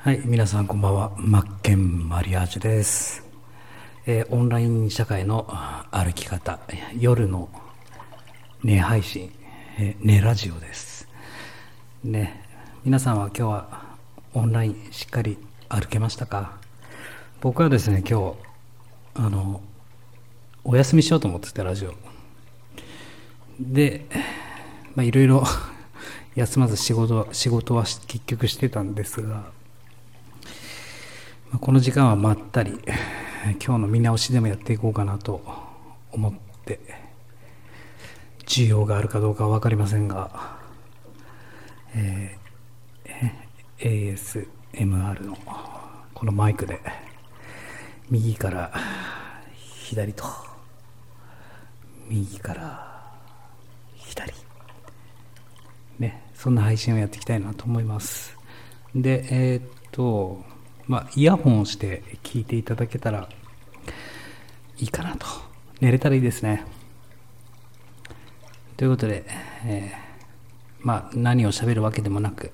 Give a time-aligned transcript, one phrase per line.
[0.00, 1.12] はい、皆さんこんばんは。
[1.16, 3.24] マッケンマリアージュです。
[4.06, 5.46] えーオンライン社会の
[5.90, 6.60] 歩き方、
[6.98, 7.48] 夜の
[8.62, 9.32] 寝配信、
[9.76, 11.08] えー寝ラジオです。
[12.04, 12.44] ね、
[12.84, 13.96] 皆さんは今日は
[14.34, 15.36] オンラインしっかり
[15.68, 16.58] 歩けましたか？
[17.40, 18.34] 僕はですね、今日、
[19.14, 19.60] あの、
[20.62, 21.94] お休みしようと思ってて、ラジオ。
[23.60, 24.06] で、
[24.94, 25.42] まあいろいろ
[26.36, 29.57] 休まず仕事は、仕事はし結局してたんですが、
[31.60, 32.78] この時間はまったり
[33.64, 35.40] 今日の見直しでもやっていこうかなと
[36.12, 36.32] 思っ
[36.64, 36.78] て
[38.46, 40.58] 需要があるかどうかは分かりませんが、
[41.94, 42.48] えー
[43.78, 45.38] ASMR の
[46.12, 46.80] このマイクで
[48.10, 48.72] 右から
[49.84, 50.24] 左と
[52.08, 53.12] 右から
[53.94, 54.32] 左
[56.00, 58.36] ね、そんな配信をやっていきたいなと思います。
[58.94, 60.42] で、えーっと、
[60.88, 63.28] まあ、イヤホンをして聞いていただけたら
[64.78, 65.26] いいかなと。
[65.80, 66.64] 寝れたらいいですね。
[68.76, 69.24] ということで、
[69.64, 70.08] えー
[70.80, 72.50] まあ、何を喋るわけでもなく、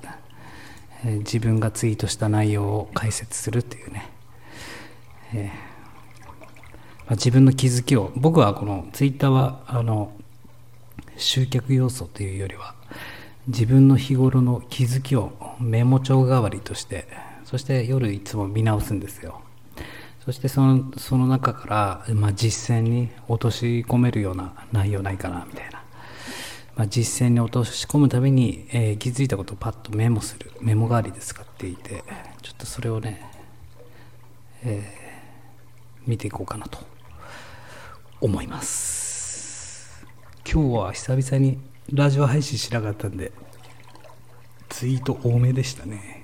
[1.05, 4.11] えー自分がツイートした内容を解説するっていうね、
[5.34, 6.33] えーま
[7.08, 10.12] あ、自分の気づきを、僕はこのツイッターは、あの、
[11.17, 12.75] 集客要素というよりは
[13.47, 17.06] 自分の日頃の気づきをメモ帳代わりとして
[17.55, 19.41] そして夜いつも見直すんですよ。
[20.24, 25.84] そしてそのその中から、まあ、実践に落とし込めるような内容ないかなみたいな、
[26.74, 30.50] まあ、実践に落とし込むために、えー気づいたことをパッとメモする。
[30.61, 32.02] メモ代わりで使っていて
[32.42, 33.24] ちょっとそれをね、
[34.64, 36.80] えー見ていこうかなと
[38.20, 40.05] 思います。
[40.44, 41.61] 今日は久々に
[41.92, 43.30] ラジオ配信しなかったんで
[44.70, 46.23] ツイート多めでしたね。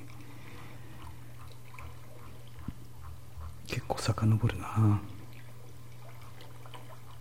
[3.90, 5.00] 構遡るな。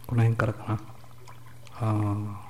[0.08, 0.82] この辺からかな。
[1.82, 2.50] ああ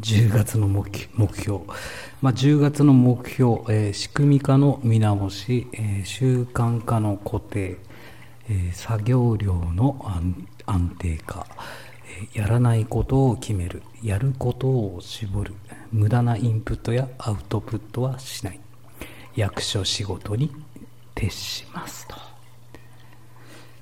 [0.00, 1.60] 10月の目標、
[2.22, 7.78] まあ、10月の目標、えー仕組み化の見直し、えー習慣化の固定、
[8.48, 10.00] えー作業量の
[10.66, 11.46] 安定化、
[12.32, 13.82] やらないことを決める。
[14.02, 15.54] やることを絞る。
[15.92, 18.60] 無駄なインプットやアウトプットはしない。
[19.36, 20.50] 役所仕事に
[21.14, 22.16] 徹しますと。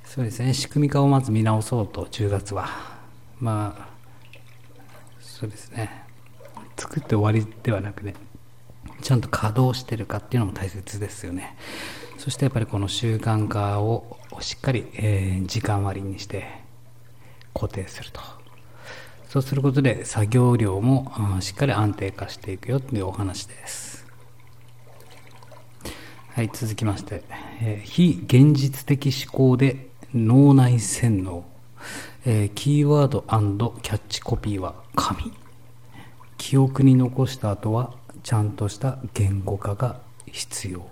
[0.04, 0.54] そうですね。
[0.54, 2.06] 仕組み化をまず見直そうと。
[2.06, 2.68] 10月は。
[3.40, 3.88] まあ
[5.20, 6.04] そうですね。
[6.76, 8.14] 作って終わりではなくね。
[9.02, 11.56] ちゃんと稼働してるかっていうのも大切ですよね。
[12.16, 16.67] そしてやっぱりこの習慣化をしっかり、えー時間割にして
[17.54, 18.20] 固定すると。
[19.28, 24.06] そうすることで作業量もしっかり安定化していくよっていうお話です。
[26.30, 27.24] はい続きまして、
[27.60, 31.44] えー非現実的思考で脳内洗脳、
[32.24, 33.22] えーキーワード
[33.82, 35.32] キャッチコピーは神。
[36.38, 37.92] 記憶に残した後は
[38.22, 40.00] ちゃんとした言語化が
[40.30, 40.88] 必要。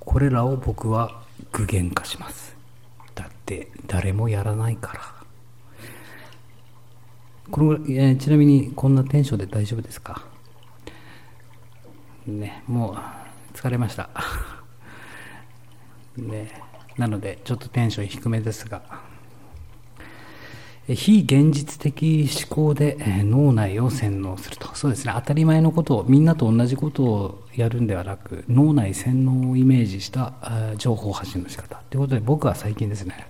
[0.00, 1.22] これらを僕は
[1.52, 2.56] 具現化します。
[3.14, 5.19] だって誰もやらないから。
[7.50, 10.24] この、えーちなみにこんなテンションで大丈夫ですか？
[12.26, 14.10] ねもう疲れました。
[16.16, 16.50] ね
[16.96, 18.82] なのでちょっとテンション低めですが。
[20.88, 24.74] 非現実的思考で脳内を洗脳すると。
[24.74, 25.12] そうですね。
[25.14, 30.32] 当たり前のことをみんなと同じことをやるんではなく脳内洗脳をイメージした
[30.78, 31.80] 情報発信の仕方。
[31.90, 33.28] ということで僕は最近ですね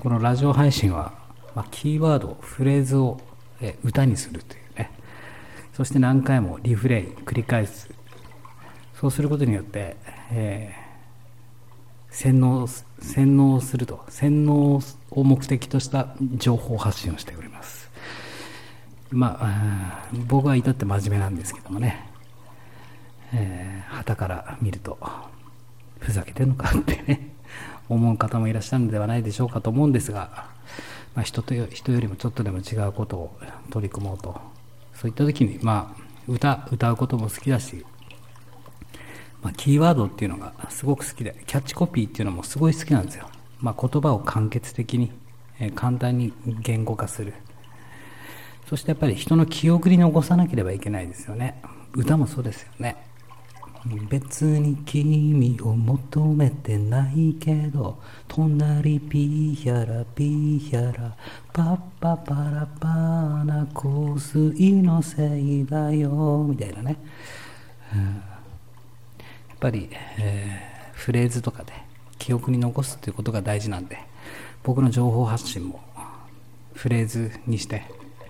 [0.00, 1.14] このラジオ配信は、
[1.54, 3.18] まあ、キーワードフレーズを
[3.84, 4.90] 歌にするというね。
[5.74, 7.90] そして何回もリフレイン繰り返す。
[8.94, 9.96] そうすることによって、
[10.30, 10.88] えー
[12.10, 14.80] 洗脳洗脳すると洗脳
[15.10, 17.90] を目的とした情報発信をしております。
[19.10, 22.08] まあ僕は至って真面目なんですけどもね。
[23.32, 24.98] えー、から見ると
[26.00, 27.34] ふざけてんのかってね
[27.88, 30.48] 思う方もいらっしゃるのではないでしょうかと思うんですが、
[31.18, 33.36] まあ、人と人よりもちょっとでも違うことを
[33.72, 34.40] 取り組もうと。
[34.94, 37.84] そういった時にまあ歌歌うことも好きだし
[39.42, 43.28] まあ、キーワードっていうのがすごく好きでキャッチコピーっていうのもすごい好きなんですよ、
[43.58, 45.10] まあ、言葉を簡潔的に、
[45.58, 47.34] え簡単に言語化する。
[48.68, 51.60] そしてやっぱり人の記憶に残さなければいけないですよね。
[51.94, 52.96] 歌もそうですよね。
[54.10, 61.16] 別に君を求めてないけど隣ピーヒャラピーヒャラ
[61.52, 66.96] パッパパラパーな香水のせいだよみたいなね、
[67.94, 68.14] うん、や
[69.54, 69.88] っぱり、
[70.18, 71.72] えー、フレーズとかで
[72.18, 73.98] 記憶に残すっていうことが大事なんで
[74.64, 75.80] 僕の情報発信も
[76.74, 77.84] フレーズにして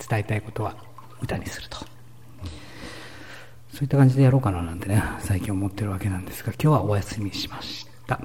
[0.08, 0.76] 伝えたいことは
[1.20, 1.97] 歌にすると。
[3.78, 8.20] そういった感じでやろうかななんてね、最近思ってるわけなんですが、今日はお休みしました。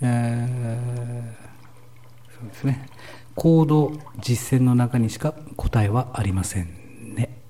[0.00, 1.32] えー、
[2.40, 2.88] そうですね。
[3.36, 7.40] 行動、実践の中にしか答えはありませんね。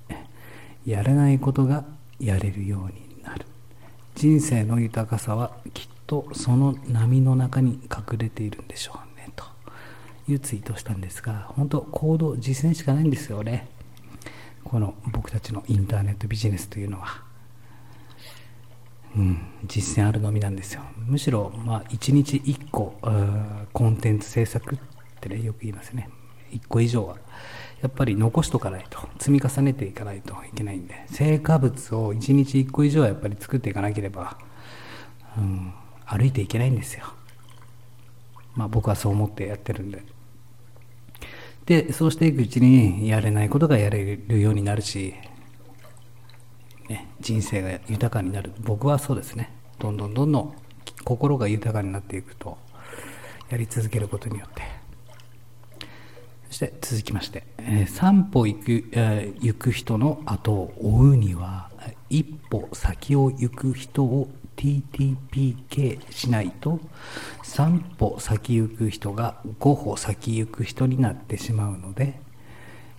[0.84, 1.86] やれないことが
[2.20, 3.46] やれるようになる。
[4.14, 9.30] 人生の豊かさはきっとその波の中に隠れているんでしょうね。
[9.34, 9.46] と
[10.28, 13.77] いうツイートをしたんですが、本当行動、実践しかないんですよね。
[14.64, 17.22] この僕たちのインターネットビジネスというのは、
[19.16, 20.82] うん、実践あるのみなんですよ。
[20.96, 22.98] むしろ、まあ、1日1個
[23.72, 24.78] コンテンツ制作っ
[25.20, 26.10] てねよく言いますね。
[26.50, 27.16] 1個以上は
[27.82, 34.38] やっぱり残しとかないと積み重ねていかないといけないんで成果物を1日1個以上はやっぱり作っていかなければ、
[35.36, 35.72] うん、
[36.06, 37.04] 歩いていけないんですよ。
[38.54, 40.02] まあ僕はそう思ってやってるんで。
[41.68, 45.12] で、そうしていくうちにやれないことがやれるようになるし、
[46.88, 48.52] ね、人生が豊かになる。
[48.60, 49.52] 僕はそうですね。
[49.78, 50.54] どんどんどんどん
[51.04, 52.56] 心が豊かになっていくと、
[53.50, 54.62] やり続けることによって。
[56.46, 61.68] そして続きまして、えー、散歩行く,、えー、行く人の後を追うには、
[62.08, 66.80] 一歩先を行く人を TTPK しないと
[67.44, 72.20] 3歩先行く人が5歩先行く人になってしまうので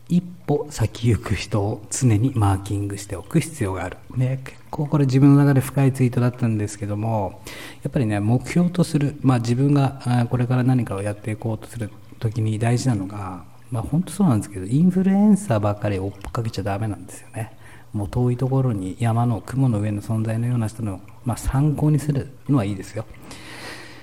[0.08, 3.98] 一歩先行く人を常にマーキングしておく必要がある。
[4.16, 7.44] ね、結構これ自分の中で深いツイートだったんですけども、
[7.84, 17.56] やっぱりね、目標とする、まあ自分がこれから何かをやっていこうとする時に大事なのが、まあ本当そうなんですけど、インフルエンサーばっかり追っかけちゃダメなんですよね。
[17.94, 23.06] もう遠いところに山の雲の上の存在のような人の、まあ、参考にするのはいいですよ。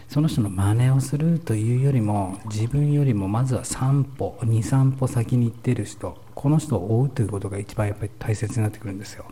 [0.08, 9.24] その人の真似をするというよりも自分よりもまずは3歩23歩先に行ってる人この人を追うということが一番やっぱり大切になってくるんですよ。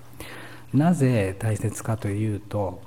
[0.72, 2.82] なぜ大切かというと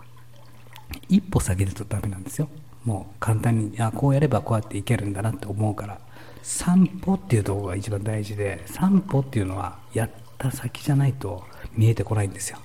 [1.08, 2.50] 一歩先るとダメなんですよ。
[2.84, 6.00] もう簡単にあこうやればこうやっていけるんだなって思うから。
[6.48, 11.44] 散歩っていうとこが一番大事で散歩っていうのはやった先じゃないと
[11.74, 12.60] 見えてこないんですよ。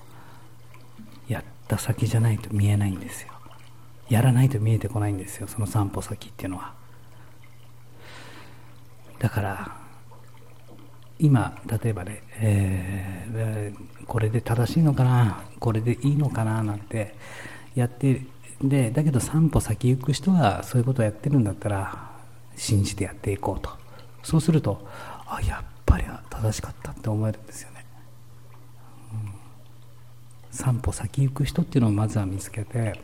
[1.29, 3.33] やった先じゃないと見えないんですよ。
[4.09, 6.75] やらないと見えてこないんですよその散歩先っていうのは。
[9.19, 9.77] だから
[11.19, 17.15] 今例えばね、えー、これで正しいのかなこれでいいのかななんて
[17.75, 18.27] やって
[18.61, 22.11] でだけど散歩先行く人はそういうことをやってるんだったら
[22.57, 23.71] 信じてやっていこうと。
[24.23, 24.87] そうすると
[25.27, 27.85] あやっぱり正しかったって思えるんですよね、
[29.13, 30.77] うん。
[30.79, 32.99] 3歩先行く人っていうのをまずは見つけて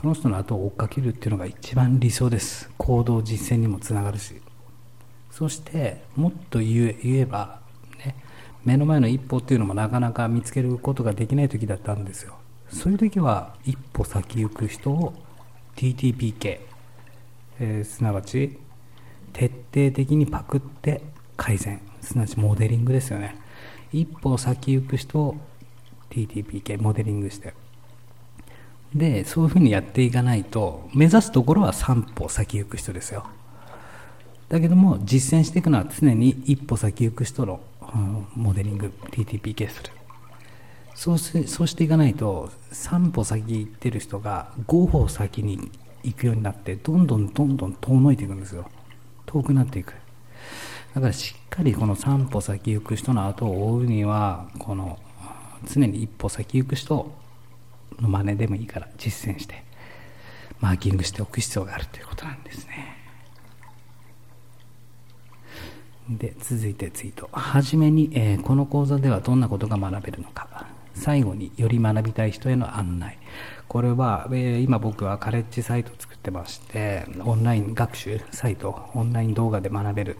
[0.00, 2.70] その人の後を追っかけるっていうのが一番理想です。
[2.78, 4.40] 行動実践にもつながるし。
[5.30, 7.60] そしてもっと言えば、
[7.98, 8.16] ね、
[8.64, 12.38] 目の前の一歩っていうのもなかなか見つけることができない時だったんですよ。
[12.70, 15.12] そういう時は一歩先行く人を
[15.76, 16.60] TTPK、
[17.60, 18.58] えー、すなわち
[19.32, 21.02] 徹底的にパクって
[21.40, 23.34] 改善すなわちモデリングですよね。
[23.94, 25.36] 一歩先行く人を
[26.10, 27.54] TTPK モデリングして。
[28.94, 33.24] でそういうふうにやっていかないと目指すところは3歩先行く人ですよ。
[34.50, 37.60] だけども実践していくのは常に一歩先行く人の、
[37.94, 39.92] うん、モデリング TTPK する。
[40.94, 45.70] そうしそうしていかないと3歩先行ってる人が5歩先に
[46.02, 48.68] 行くようになってどんどんどんどん遠のいていくんですよ。
[49.24, 49.94] 遠くなっていく。
[50.94, 54.98] だからしっかりこの3歩先行く人の後を追うにはこの
[55.64, 57.12] 常に一歩先行く人
[58.00, 59.62] の真似でもいいから実践して
[60.60, 62.96] マーキングしておく必要があるということなんですね。
[66.10, 70.66] で続いてツイートはじめに、えー、この講座ではどんなことが学べるのか。
[70.92, 73.16] 最後により学びたい人への案内。
[73.68, 80.18] これは、えー、今僕はカレッジサイト作ってましてオンライン学習サイトオンライン動画で学べる、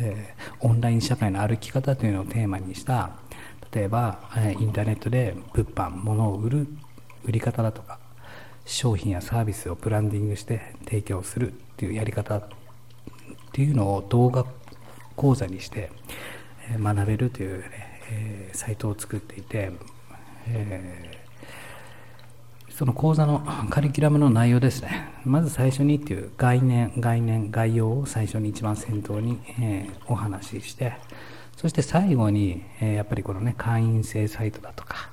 [0.00, 3.10] え、オンライン社会の歩き方というのをテーマにした
[3.72, 6.68] 例えば、えインターネットで物販物を売る
[7.24, 7.98] 売り方だとか
[8.64, 12.48] 商品やサービスをブランディングして提供するっていうやり方っ
[13.52, 14.46] ていうのを動画
[15.16, 15.90] 講座にして
[16.78, 19.72] 学べるというね、えー、サイトを作っていて、
[20.46, 21.17] え
[22.78, 25.10] その講座のカリキュラムの内容ですね。
[25.24, 30.92] まず最初にっていう概念概念概要を最初に一番先頭に、え、お話しして
[31.56, 35.10] そして最後に、え、やっぱりこのね会員制サイトだとか、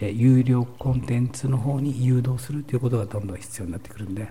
[0.00, 4.28] え、有料コンテンツの方に誘導するということがどんどん必要になってくるんで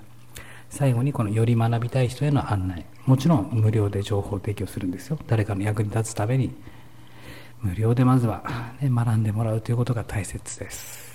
[0.69, 2.85] 最後にこのより学びたい人への案内。
[3.05, 5.19] もちろん無料で情報提供するんですよ。
[5.27, 6.55] 誰かの役に立つために。
[7.61, 8.45] 無料でまずは、
[8.79, 11.06] ね、学んでもらうということが大切です。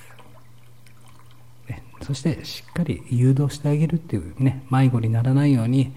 [2.02, 5.92] そしてしっかり誘導してあげるっていうね迷子にならないように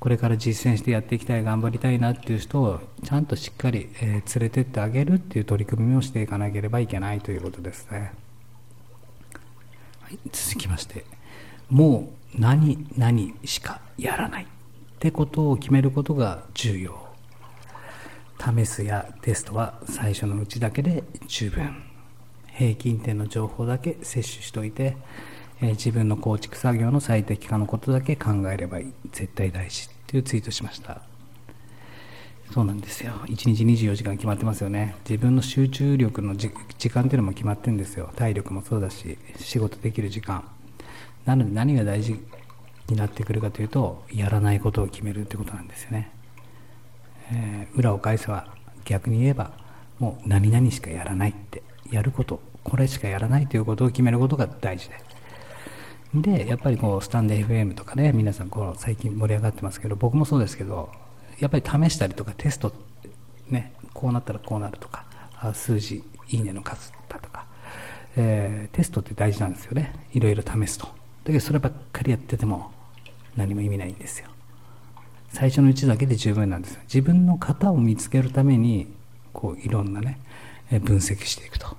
[0.00, 8.12] これから実践してやっていきたい頑張りたいなっていう人をちゃんとしっかり、え連れてってあげるっていう取り組みをしていかなければいけないということですね、
[10.00, 11.06] はい、続きまして
[11.70, 14.46] もう何々しかやらないっ
[14.98, 17.04] てことを決めることが重要。
[18.38, 21.94] 試すやテストは最初のうちだけで十分。
[22.54, 24.96] 平均点の情報だけ摂取しておいて
[25.64, 28.92] えー、自分の構築作業の最適化のことだけ考えればいい。
[29.12, 31.00] 絶対大事っていうツイートしました。
[32.52, 33.12] そうなんですよ。
[33.24, 34.94] 1日24時間決まってますよね。
[35.08, 36.50] 自分の集中力の時
[36.90, 38.10] 間っていうのも決まってるんですよ。
[38.14, 40.44] 体力もそうだし仕事できる時間。
[41.24, 42.20] なので何が大事
[42.88, 46.10] になってくるかというとやらないことを決めるってことなんですよね、
[47.32, 48.46] えー、裏を返せば
[48.84, 49.52] 逆に言えば
[49.98, 51.62] もう何々しかやらないって。
[51.90, 55.13] やることこれしかやらないということを決めることが大事です
[56.14, 60.90] でやっぱりこうスタンデー FM とかね皆さんこう最近盛り上がってますけど僕もそうですけど
[61.40, 62.72] やっぱり試したりとかテスト
[63.48, 65.04] ねこうなったらこうなるとか
[65.52, 67.46] 数字いいねの数だとか、
[68.16, 69.92] えー、テストって大事なんですよね。
[70.12, 70.86] いろいろ試すと。
[70.86, 70.92] だ
[71.26, 72.72] けどそればっかりやってても
[73.36, 74.28] 何も意味ないんですよ。
[75.30, 76.80] 最初のうちだけで十分なんですよ。
[76.84, 78.86] 自分の型を見つけるために
[79.32, 80.20] こういろんなね
[80.70, 81.76] 分析していくと。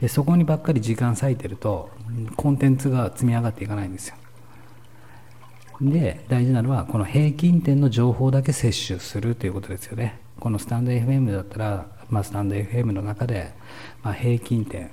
[0.00, 1.90] でそこにばっかり時間割いてると
[2.34, 4.16] コンテンツが積み上がっていかないんですよ。
[5.82, 10.18] で大事なのはこの平均点の情報だけ摂取するということですよね。
[10.38, 13.52] このスタンド FM だったら、まあ、スタンド FM の中で、
[14.02, 14.90] まあ、平均点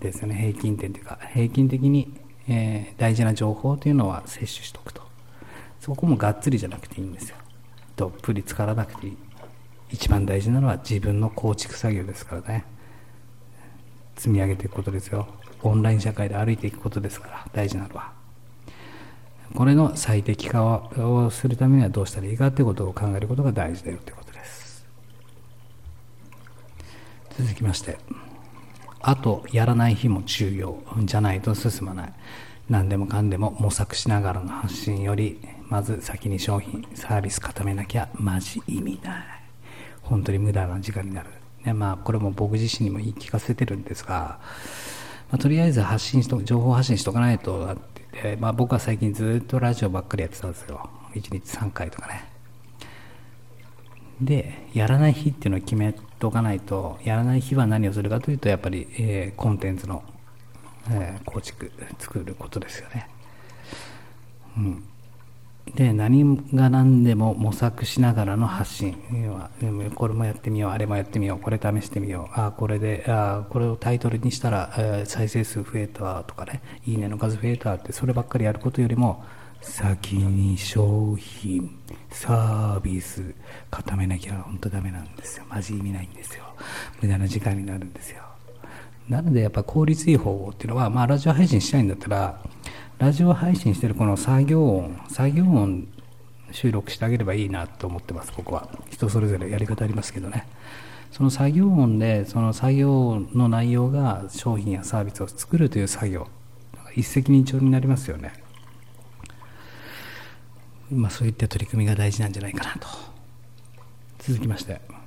[0.00, 0.36] ですよね。
[0.36, 2.10] 平均点というか平均的に、
[2.48, 5.02] えー、大事な情報というのは摂取しておくと。
[5.80, 7.36] そこもがっつりじゃなくていいんですよ。
[7.96, 9.16] どっぷり浸からなくていい。
[9.90, 12.64] 一番大事なのは自分の構築作業ですからね。
[14.20, 15.26] 積み上げていくことですよ。
[15.62, 18.12] オンライン社会で歩いていくことですから大事なのは。
[19.54, 24.86] これの最適化をするためにはどうしたらいいかということを考えることが大事だよということです。
[27.38, 27.96] 続きまして
[29.00, 30.78] あとやらない日も重要。
[31.04, 32.12] じゃないと進まない。
[32.68, 39.24] 何でもかんでも模索しながらの発信よりまず先に商品サービス固めなきゃマジ意味ない。
[40.02, 41.39] 本当に無駄な時間になる。
[41.64, 44.38] ねまあ、これも僕自身にも言い聞かせてるんですが、
[45.30, 50.88] まあ、とりあえず発信しと情報発信しとかないとなってて、まあ、僕は最近ずっとラジオばっかりやってたんですよ。
[51.14, 52.28] 1日3回とかね。
[54.20, 60.02] でやらない日っていうのを決めとかないとやらない日は何をするかというとやっぱり、えー、コンテンツの、
[60.90, 63.08] えー、構築作ることですよね。
[64.56, 64.84] うん。
[65.74, 68.96] で何が何でも模索しながらの発信。
[69.94, 79.24] これもやってみようあれもやってみようこれ試してみようあこれであこれをタイトルにしたら、再生数増えたとかねいいねの数増えたってそればっかりやることよりも
[79.60, 81.78] 先に商品
[82.10, 83.34] サービス
[83.70, 85.44] 固めなきゃ本当ダメなんですよ。
[85.48, 86.44] マジ意味ないんですよ。
[87.00, 88.22] 無駄な時間になるんですよ。
[89.08, 92.40] なのでやっぱ効率いい方法っていうのは、まあ、ラジオ配信したいんだったら
[93.00, 95.88] ラジオ配信してるこの作業音作業音
[96.52, 98.68] 収録してあげればいいなと思ってます僕は。
[98.90, 100.46] 人それぞれやり方ありますけどね。
[101.10, 106.28] その作業音でその作業の内容が商品やサービスを作るという作業
[106.94, 108.34] 一石二鳥になりますよね。
[110.92, 112.86] まあそういった取り組みが大事なんじゃないかなと。
[114.18, 114.99] 続きまして。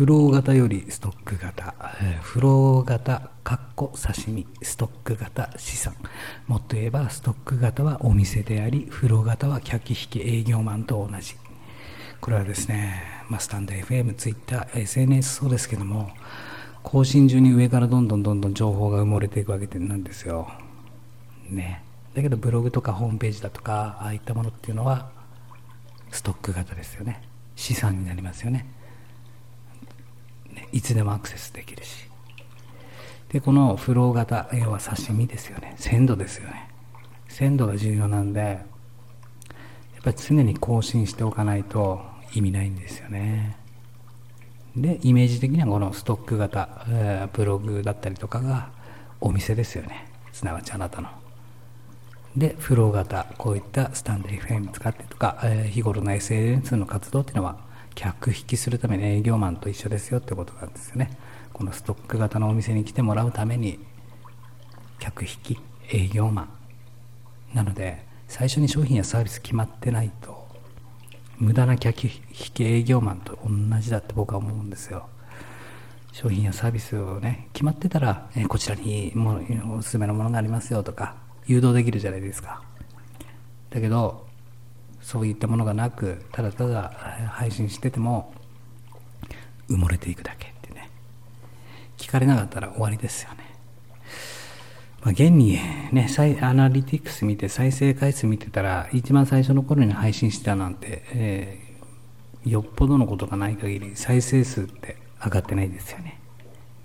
[0.00, 1.74] フロー型よりストック型、
[2.22, 5.94] フロー型、かっこ刺身、ストック型、資産。
[6.46, 11.34] もっと言えば、ストック型はお店であり、フロー型は客引き営業マンと同じ。
[12.18, 16.08] これはですね、まあ、スタンド FM、Twitter、SNS そうですけども、
[16.82, 20.50] 更新中に上からどんどんどんどん情報が埋もれていくわけなんですよ。
[21.50, 21.82] ね。
[22.14, 25.10] だけどブログとかホームページだとか、ああいったものっていうのは、
[26.10, 27.20] ストック型ですよね。
[27.54, 28.79] 資産になりますよね。
[30.72, 32.08] いつでもアクセスできるし。
[33.28, 35.74] でこのフロー型要は刺身ですよね。
[35.78, 36.68] 鮮度ですよね。
[37.28, 38.56] 鮮度が重要なんでや
[40.00, 42.00] っぱり常に更新しておかないと
[42.34, 43.56] 意味ないんですよね。
[44.76, 48.70] でイメージ的にはこのストック型、え、ブログだったりとかが
[49.20, 50.06] お店ですよね。
[50.32, 51.08] すなわちあなたの。
[52.36, 57.58] でフロー型こういったスタンド FM 使ってとか、え、日頃の SNS の活動っていうのは
[57.94, 61.10] 客引きするために営業マンと一緒ですよってことなんですよね。
[61.52, 63.78] このストック型のお店に来てもらうために
[64.98, 65.58] 客引き
[65.90, 66.48] 営業マン。
[67.54, 70.46] なので最初に商品やサービス決まってないと
[71.38, 72.20] 無駄な客引
[72.54, 75.08] き営業マンと同じだって僕は思うんですよ。
[76.12, 79.40] 商品やサービスをね決まってたら、えこちらにも
[79.76, 81.16] おすすめのものがありますよとか
[81.46, 82.62] 誘導できるじゃないですか。
[83.70, 84.26] だけど
[85.10, 86.92] そういったものがなくただただ
[87.32, 88.32] 配信してても
[89.68, 90.88] 埋もれていくだけってね
[91.98, 93.38] 聞かれなかったら終わりですよね
[95.02, 95.54] まあ、現に
[95.92, 96.08] ね、
[96.42, 106.20] アナリティクス見て再生回数見てたら、一番最初の頃に配信したなんて、えー、よっぽどのことがない限り再生数って上がってないですよね。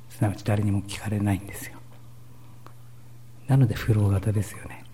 [0.09, 1.73] すなわち誰にも聞かれないんですよ。
[3.47, 4.85] なのでフロー型ですよね。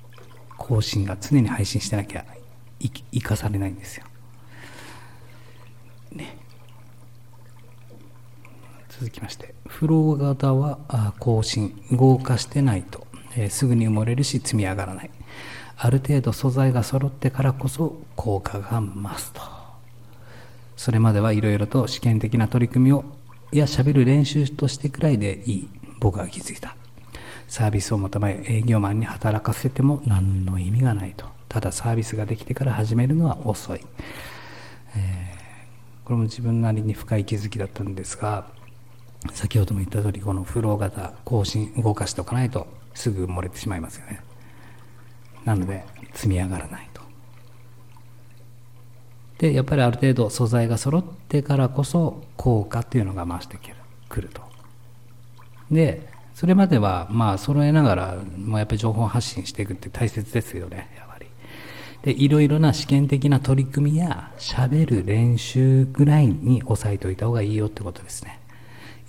[0.57, 2.25] 更新が常に配信してなきゃ
[2.89, 4.05] 生かされないんですよ。
[6.11, 6.38] ね。
[8.89, 13.07] 続きまして、フロー型は更新、合化してないと。
[13.35, 15.09] えー、すぐに埋もれるし積み上がらない。
[15.77, 19.41] ある程度素材が揃ってからこそ効果が増すと。
[20.75, 23.05] それまではいろいろと試験的な取り組みを
[23.51, 25.69] いや喋る練習としてくらいでいい。
[26.00, 26.75] 僕は気づいた。
[27.47, 31.25] サービスを求め営業マンに働かせても何の意味がないと。
[31.51, 33.81] ただサービスができてから始めるのは遅い、
[34.96, 38.48] えー、これも自分なりに深い気づきだったんですが
[39.34, 44.22] 先ほども言った通りこのフロー型更新動かしておかないとすぐ漏れてしまいますよね。
[45.43, 47.01] なので積み上がらないと。
[49.39, 53.60] でやっぱりある程度素材が揃ってからこそ効果っていうのが増して
[54.08, 54.41] くると。
[55.70, 61.10] でそれまではまあ揃えながらもうやっぱり情報発信していくって大切ですよね。
[62.03, 68.39] でいろいろな試験的な取り組みやしゃべる練習ぐらいに押さえておいた方がいいよってことですね。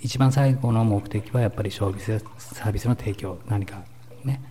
[0.01, 3.81] 一番最後の目的はやっぱりサービスの提供何か
[4.23, 4.41] ね、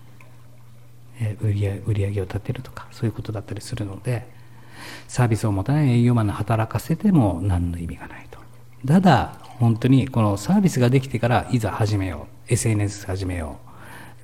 [1.20, 4.26] え売り売り上げを立てるとかそういうことだったりするので
[5.08, 8.38] サービスを持たない営業マンの働かせても何の意味がないと。
[8.86, 12.52] ただ本当にこのサービスができてからいざ始めよう。
[12.52, 13.58] SNS 始めよ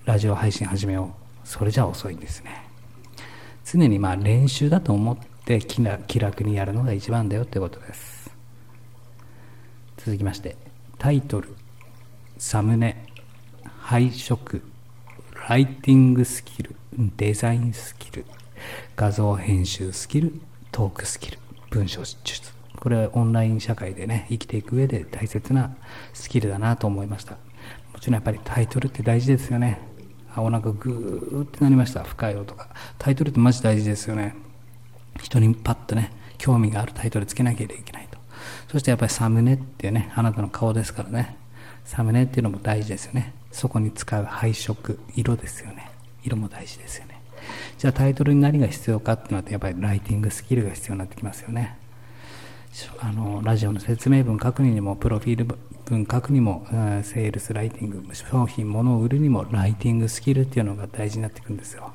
[0.04, 0.08] う。
[0.08, 1.46] ラジオ配信始めよう。
[1.46, 2.67] それじゃ遅いんですね。
[3.70, 8.30] 常にまあ練習だと思って気楽にやるのが一番だよってことです。
[9.98, 10.56] 続きまして
[10.96, 11.54] タイトル
[12.38, 13.04] サムネ
[13.78, 14.62] 配色
[15.48, 16.76] ライティングスキル
[17.16, 18.24] デザインスキル
[18.96, 20.40] 画像編集スキル
[20.72, 21.38] トークスキル
[21.70, 25.76] 文章術これはオンライン社会でね生きていく上で大切な
[26.14, 27.36] スキルだなと思いました。
[27.92, 29.80] もちろんやっぱりタイトルって大事ですよね。
[30.36, 32.04] お腹グーってなりました。
[32.04, 34.36] 深い音がタイトルってマジ大事ですよね。
[35.20, 38.18] 人にパッとね興味があるタイトルつけなきゃいけないと。
[38.70, 41.36] そしてやっぱりサムネっていうねあなたの顔ですからね。
[41.84, 43.32] サムネっていうのも大事ですよね。
[43.50, 45.90] そこに使う配色色ですよね。
[46.22, 47.20] 色も大事ですよね。
[47.78, 51.78] じゃあタイトルに何が必要かってなってやっぱりライティングスキルが必要になってきますよね。
[53.00, 55.58] あのラジオの説明文書くにもプロフィール
[55.88, 56.66] 文書くにも
[57.02, 61.92] セールスライティング商品物を売るにもライティングスキルっていうのが大事になってくるんですよ。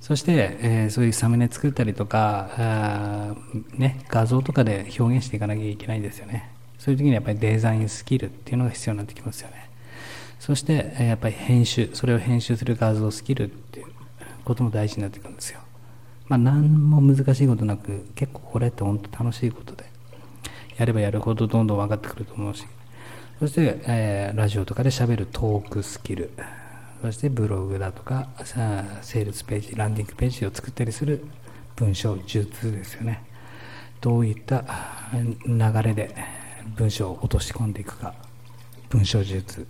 [0.00, 3.36] そして、えー、そういうサムネ作ったりとか、
[3.74, 6.50] ね、画像とかで表現していかなきゃいけないんですよね。
[6.78, 9.68] そういう時にやっぱりデザインスキルっていうのが必要になってきますよね。
[10.40, 13.86] そして、え、やっぱり編集それを編集する画像スキルっていう
[14.44, 15.60] ことも大事になってくるんですよ。
[16.26, 19.87] まあ何も難しいことなく結構これって本当楽しいことで
[20.78, 22.64] やればやるほどどんどん分かってくると思うし。
[23.40, 26.30] そして、えー、ラジオとかで喋るトークスキル。
[27.02, 28.28] そしてブログだとか
[29.02, 31.24] セールスページランディングページを作ったりする
[31.76, 33.22] 文章術ですよね。
[34.00, 34.64] どういった
[35.46, 36.14] 流れで
[36.76, 38.14] 文章を落とし込んでいくか。
[38.88, 39.66] 文章術で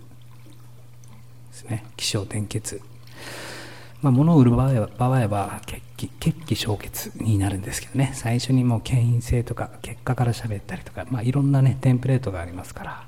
[1.51, 1.85] すね。
[1.97, 2.81] 起承転結。
[4.01, 8.11] まあ、物を売る場合は場合は決起決起承結になるんですけどね。
[8.13, 13.03] 最初にもう権威性とか結果から喋ったりとか、まあ、いろんなねテンプレートがありますから、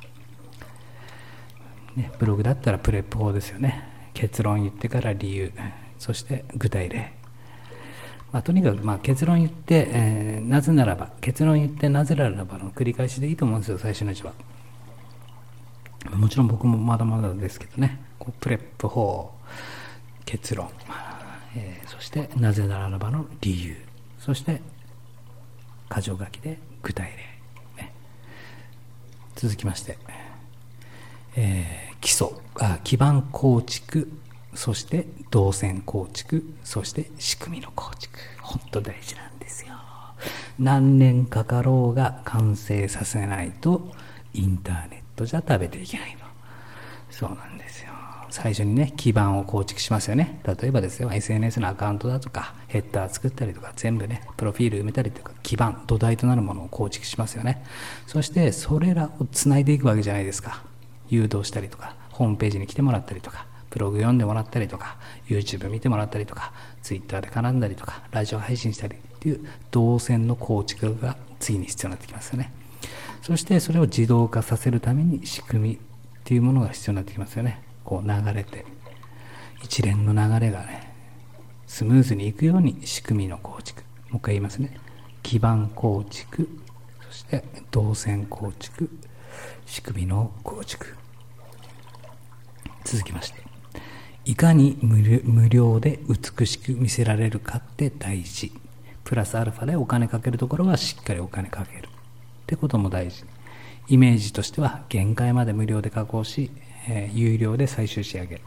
[1.95, 3.87] ね、ブログだったらプレップ法ですよね。
[4.13, 5.53] 結論言ってから理由
[5.97, 7.13] そして具体例、
[8.33, 14.33] まあ、とにかくまあ結論言って、えー、なぜならば結論言ってなぜならばの繰り返しでいいと思うんですよ最初のうちは。
[16.15, 18.01] もちろん僕もまだまだですけどね。
[18.19, 19.31] こうプレップ法。
[20.25, 20.69] 結論、
[21.55, 23.75] えー、そしてなぜならばの理由。
[24.19, 24.61] そして
[25.93, 27.11] 箇条書きで具体
[27.77, 27.93] 例、ね、
[29.35, 29.97] 続きまして、
[31.35, 34.11] えー基礎あ基盤構築。
[34.53, 36.43] そして動線構築。
[36.63, 38.19] そして仕組みの構築。
[38.41, 39.75] 本当大事なんですよ。
[40.59, 43.91] 何年かかろうが完成させないと
[44.33, 46.21] インターネットじゃ食べていけないの。
[47.09, 47.70] そうなんです。
[48.31, 50.39] 最初にね基盤を構築しますよね。
[50.45, 57.63] 例えばですよ SNS のアカウントだとかヘッダー作ったりとか全部ねプロフィール埋めたりとか基盤土台となるものを構築しますよね。
[58.07, 60.63] そしてそれらをつないでいくわけじゃないですか。
[61.09, 72.51] 誘導したりとかホームページに来てもらったりとかブログ読んでもらったりとか YouTube 見てもらったりとか Twitter で絡んだりとかラジオ配信したりっていう動線の構築が次に必要になってきますよね。
[73.21, 75.77] そしてそれを自動化させるために仕組みっ
[76.23, 77.61] ていうものが必要になってきますよね。
[77.83, 78.65] こう流れて
[79.63, 80.91] 一連の流れがね
[81.71, 83.83] スムーズにいくように仕組みの構築。
[84.09, 84.77] もう一回言いますね。
[85.23, 86.49] 基盤構築。
[87.09, 88.89] そして動線構築。
[89.65, 90.97] 仕組みの構築。
[92.83, 93.39] 続きまして。
[94.25, 98.51] いかに無料で美しく見せられるかって大事。
[99.05, 101.87] プラスアルファでお金かけるところはしっかりお金かける。
[101.87, 101.89] っ
[102.47, 103.23] てことも大事。
[103.87, 106.51] イメージとしては限界まで無料で加工し、
[106.87, 108.41] えー、有料で最終仕上げ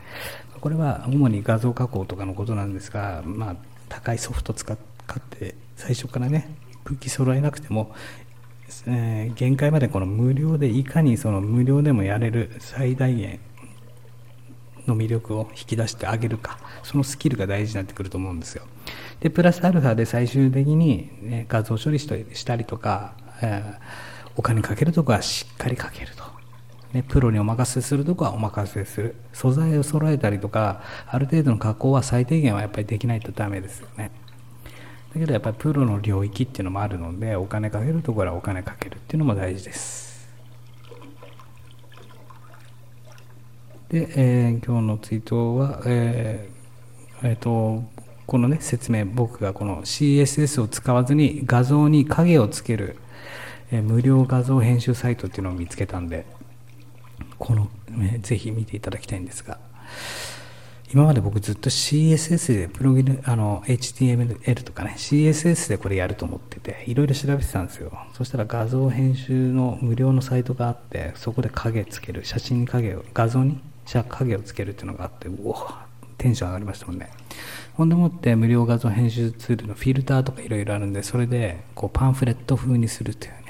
[0.61, 3.57] これは主に画像加工とかのことなんですが、まあ、
[3.88, 4.77] 高いソフト使っ
[5.31, 7.94] て最初からね武器揃えなくても、
[8.87, 13.40] えー、限界までこの無料でいかにその無料でもやれる最大限
[14.87, 18.64] の魅力を引き出してあげるかそのスキルが大事になってくると思うんですよ。
[19.20, 26.25] でプラスアルファで最終的に、ね、画像処理したりとか、えー、お金かけるとこはしっかりかけると、
[26.94, 29.16] ね、プロにお任せするとこはお任せする。
[29.33, 34.12] 素材を揃えたりとかある程度の加工は最低限はやっぱりできないとダメですよね。
[35.12, 40.28] だけどやっぱりプロの領域っていうのもあるのでお金かけるところはお金かけるっていうのも大事です。
[43.88, 47.83] で、えー、今日のツイートは、えーえーと、
[48.26, 52.96] このね説明僕がこの CSS を使わずに画像に影をつける、
[53.70, 56.24] 無料画像編集サイトっていうのを見つけたんで
[57.38, 59.59] この、ね、ぜひ見ていただきたいんですが
[60.94, 67.90] 今まで僕ずっと CSS でプログあの HTML とかね CSS でこれやると思ってていろいろ調べてたんですよ。
[68.12, 75.57] そしたら画像編集の無料のサイトがあってそこで影つける写真に影を画像に影をつけるっていうのがあってうお
[76.16, 77.11] テンション上がりましたもんね。
[77.72, 83.43] ほんでもって無料画像編集ツールのフィルターとかいろいろあるんでそれでこうパンフレット風にするという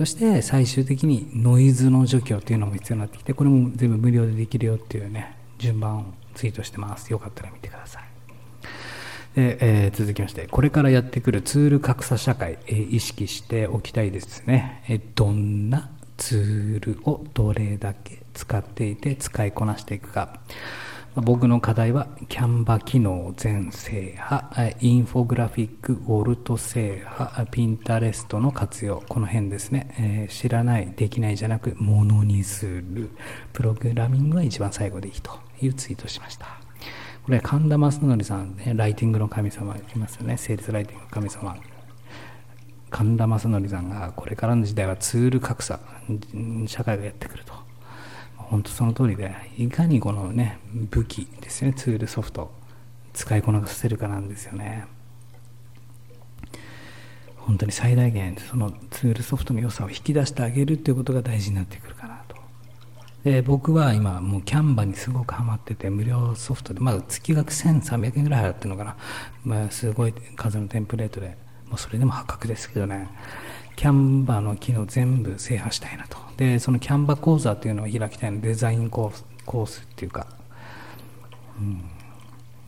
[0.00, 7.12] そして最終的にノイズの除去っていうのも必要になってきてこれも全部無料でできるよっていうね順番をツイートしてます。
[7.12, 8.04] よかったら見てください。
[9.34, 20.40] で、えー、続きましてこれからやってくるツール格差社会、えー、意識しておきたいですね、えー、どんなツールをどれだけ使っていて使いこなしていくか。
[21.16, 29.02] 僕の課題はキャンバ機能全制覇インフォグラフィックウォルト制覇ピンタレストの活用。
[29.08, 33.10] この辺ですね、えー、知らないできないじゃなくものにする。
[33.52, 36.46] プログラミングが一番最後でいいというツイートしました。
[37.24, 40.36] これ神田正則さん、ね、ライティングの神様いますよね。
[40.36, 41.56] セールスライティングの神様。
[42.90, 45.80] 神田正則さんがこれからの時代はツール格差
[46.66, 47.49] 社会がやってくると。
[48.50, 50.58] 本当その通りでいかにこのね
[50.90, 52.52] 武器ですよねツールソフト
[53.12, 54.86] 使いこなせるかなんですよね。
[57.36, 62.36] 本当に最大限そのツールソフトの良さを引き出してあげるっていうことが大事になってくるかなと。
[63.24, 68.96] で僕は今もうキャンバにすごくハマってて無料ソフトでまだ月額1300円ぐらい払ってるのかな、
[69.44, 71.36] まあ、すごい数のテンプレートで
[71.68, 73.08] もうそれでも破格ですけどね。
[73.80, 76.18] キャンバーの機能全部制覇したいなと。
[76.36, 78.42] でそのキャンバ講座っていうのを開きたいの。
[78.42, 80.26] デザインコースコースっていうか、
[81.58, 81.80] うん、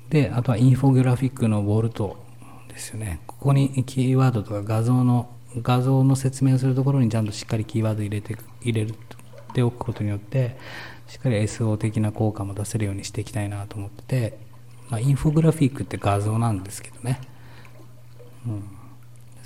[0.08, 2.16] であとはインフォグラフィックのウォルト
[2.70, 3.20] ですよね。
[3.26, 5.28] ここにキーワードとか画像の
[5.60, 8.94] 画像の説明をするところにちゃんとしっかりキーワード入れて入れる
[9.52, 10.56] ておくことによって
[11.08, 14.38] しっかり SO 的な効果も出せるようにしていきたいなと思ってて、
[14.88, 17.20] まあ、インフォグラフィックって画像なんですけどね、
[18.46, 18.64] うん。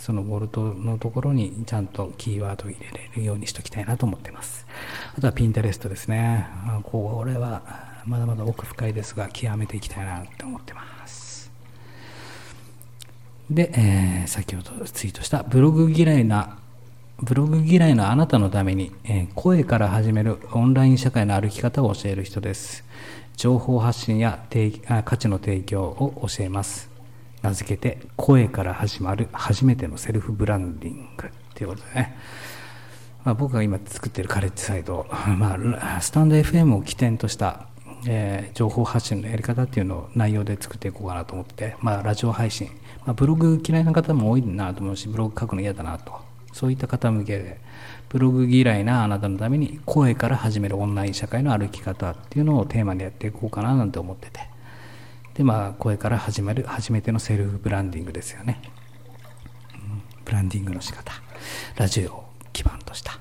[0.06, 4.64] そのボルトのところにちゃんとキーワードを入れれるようにしときたいなと思っています。
[5.18, 6.46] あとはピンタレストですね。
[6.84, 7.60] これは
[8.04, 11.50] まだまだ奥深いですが極めていきたいなと思ってます。
[13.50, 16.56] で、えー、先ほどツイートしたブログ嫌いな
[17.20, 22.84] ブログ嫌いのあなたのために、えー、声から始めるオンライン社会の歩き方を教える人です。
[23.36, 24.46] 情報発信や
[25.04, 26.95] 価値の提供を教えます。
[27.42, 32.16] 名付けて声から始まる初めてのセルフブランディングっていうことでね、
[33.24, 35.06] まあ、僕が今作ってるカレッジサイト、
[35.38, 37.68] まあ、スタンド FM を起点とした
[38.08, 42.68] えー、情報発信のやり方っていうのを内容で作っていこうかなと思って、まあ、ラジオ配信、
[43.04, 46.26] まあ、ブログ嫌いな方も多いなと思うしブログ書くの嫌だなと。
[46.52, 47.60] そういった方向けで
[48.08, 54.55] ブログ嫌いなあなたのために声から始めるオンライン社会の歩き方っていうのをテーマでやっていこうかななんて思ってて。
[55.36, 58.60] でまあ声から始める初めてのセルフブランディングですよね、
[59.74, 61.12] うん、ブランディングの仕方。
[61.76, 63.18] ラジオを基盤とした。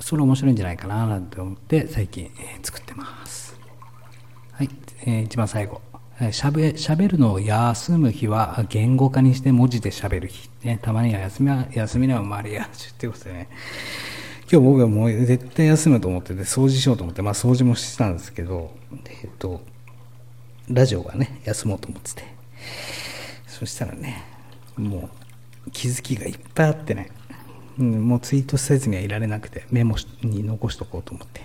[0.00, 3.56] それ面白いんじゃないかななんて思って最近、えー、作ってます。
[4.52, 4.70] はい、
[5.02, 5.80] えー、一番最後。
[6.32, 13.48] しゃべしゃべるのを休む日は言語化にして文字でしゃべる日、ね、たまには休みは休みな生まれやしってことでね。
[14.50, 18.70] 今日僕はもう絶対休むと思ってて掃除しようと思ってまあ掃除もしてたんですけど
[19.22, 19.60] えっと
[20.68, 22.24] ラジオがね休もうと思ってて。
[23.46, 24.22] そしたらね
[24.76, 25.08] も
[25.66, 27.10] う気づきがいっぱいあってね。
[27.78, 31.42] うん、もうツイートせずにはいられなくてメモに残しとこうと思って。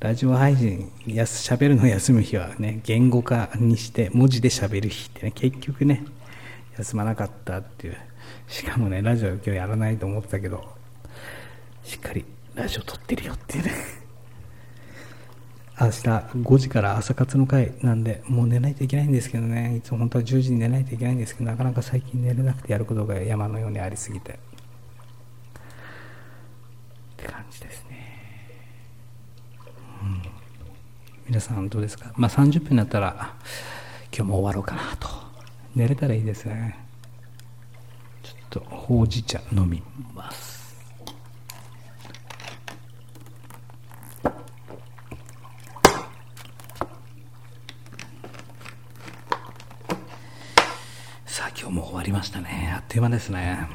[0.00, 6.04] ラジオ配信やす喋るの休む日はね言語化にして文字で喋る日ってね結局ね
[6.76, 7.96] 休まなかったっていう。
[8.46, 10.64] しかもねラジオ今日やらないと思ってたけど
[11.82, 13.97] しっかりラジオ撮ってるよっていうね。
[15.80, 19.76] 明日5時から朝活の会なんでもう寝ないといけないんですけどね。
[19.76, 24.32] いつも本当は10時に寝ないといけないんですけどなかなか最近寝れなくてやることが山のようにありすぎて。
[24.32, 24.36] っ
[27.16, 27.96] て感じですね。
[30.02, 30.22] うん。
[31.28, 33.34] 皆さんどうですか、まあ、30分になったら
[34.12, 35.08] 今日も終わろうかなと。
[35.74, 36.88] 寝れたらいいですね。
[38.22, 39.82] ちょっとほうじ茶飲み
[40.14, 40.58] ます
[51.26, 52.72] さあ今日も終わりましたね。
[52.74, 53.68] あっという間ですね。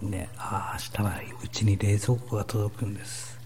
[0.00, 3.40] ねああ明日はうちに冷蔵庫が届くんです。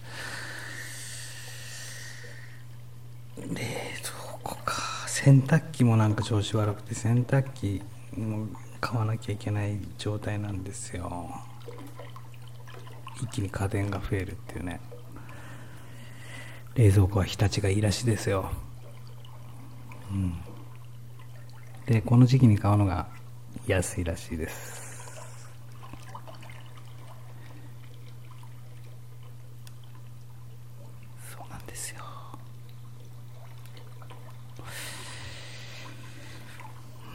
[3.37, 4.75] 冷蔵庫か。
[5.07, 7.81] 洗濯機もなんか調子悪くて洗濯機
[8.15, 8.47] も
[8.79, 11.31] 買わなきゃいけない状態なんですよ。
[13.23, 14.81] 一気に家電が増えるっていうね。
[16.75, 18.51] 冷蔵庫は日立がいいらしいですよ。
[20.11, 20.37] うん。
[21.87, 23.07] でこの時期に買うのが
[23.65, 24.93] 安いらしいです。
[31.31, 32.03] そうなんですよ。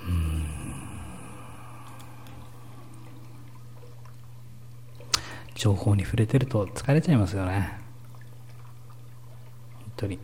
[0.06, 0.44] うん。
[5.54, 7.78] 情報に触れてると疲れちゃいますよね。
[9.74, 10.18] 本当に。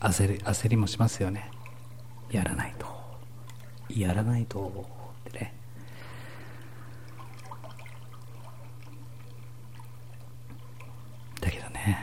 [0.00, 1.50] 焦り焦りもしますよね。
[2.30, 2.86] やらないと。
[3.88, 4.86] やらないと
[5.28, 5.54] ってね。
[11.40, 11.98] だけどね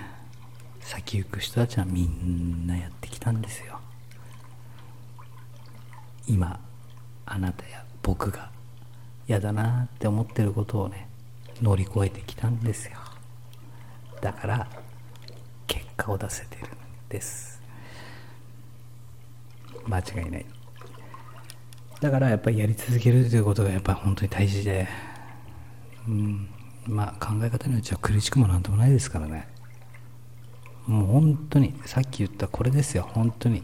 [0.79, 3.79] 先行く人たちはみんなやってきたんですよ。
[6.27, 6.59] 今
[7.25, 8.49] あなたや僕が
[9.27, 11.07] 嫌だなって思ってることをね
[11.61, 12.97] 乗り越えてきたんですよ。
[14.21, 14.67] だから
[15.67, 16.69] 結果を出せてるん
[17.09, 17.56] です。
[19.87, 20.45] 間違いない。
[21.99, 24.87] だからやっぱりやり続けるということがやっぱり本当に大事で
[26.07, 26.49] うん。
[26.85, 29.47] まあ考え方によっては苦しくもなんともないですからね。
[30.85, 33.09] もう本当にさっき言ったこれですよ。
[33.13, 33.63] 本当に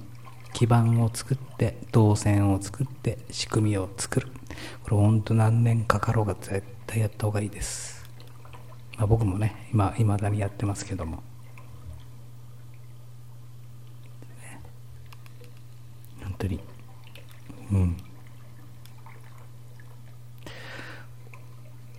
[0.54, 4.28] 基盤を作って動線を作って仕組みを作る。
[4.84, 8.06] これ本当何年かかろうが絶対やった方がいいです、
[8.98, 11.24] まあ、僕もね今いまだにやってますけども、ね、
[16.34, 16.60] 本当に。
[17.72, 17.98] うん。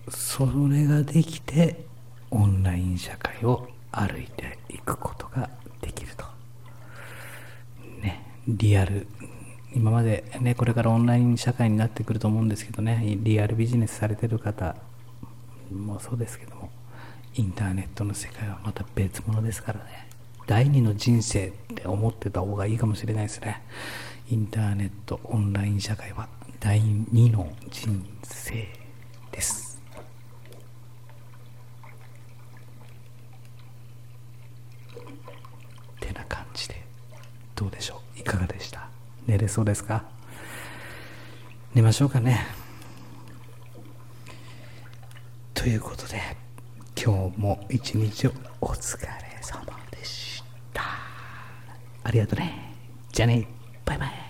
[0.09, 1.85] それができて
[2.29, 5.49] オンライン社会を歩いていくことが
[5.81, 6.25] できると。
[8.01, 9.07] ねリアル。
[9.73, 14.77] 今まで、ね、これからオンライン社会になってくると思うんですけどねリアルビジネスされてる方
[15.69, 16.69] もそうですけども
[17.33, 20.07] インターネットの世界はまた別物ですからね。
[20.47, 23.61] 第二の人生って思ってた方がいいかもしれないですね。
[24.27, 26.27] インターネットオンライン社会は
[26.59, 28.67] 第二の人生
[29.31, 29.79] です。
[35.99, 36.83] てな感じで
[37.53, 38.19] どうでしょう？
[38.19, 38.89] いかがでした？
[39.27, 40.03] 寝れそうですか？
[41.75, 42.47] 寝ましょうかね。
[45.53, 46.19] ということで
[46.99, 49.07] 今日も一日をお疲れ
[49.41, 50.81] 様でした。
[52.03, 52.73] ありがとね。
[53.11, 53.47] じゃあね。
[53.85, 54.24] バイバイ